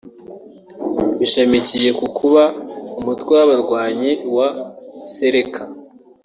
bishamikiye 1.19 1.89
ku 1.99 2.05
kuba 2.17 2.43
mu 2.91 2.99
mutwe 3.05 3.31
w’abarwanyi 3.37 4.11
wa 4.35 4.47
Seleka 5.13 5.63